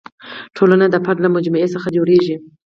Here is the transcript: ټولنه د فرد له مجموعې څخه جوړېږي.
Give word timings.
ټولنه 0.55 0.85
د 0.89 0.95
فرد 1.05 1.19
له 1.23 1.29
مجموعې 1.35 1.67
څخه 1.75 1.87
جوړېږي. 1.97 2.35